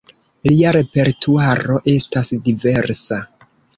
[0.51, 3.21] Lia repertuaro estas diversa.